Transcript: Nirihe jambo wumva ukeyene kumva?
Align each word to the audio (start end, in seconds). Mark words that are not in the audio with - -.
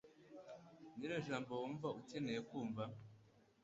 Nirihe 0.97 1.21
jambo 1.27 1.51
wumva 1.61 1.87
ukeyene 1.99 2.33
kumva? 2.49 2.83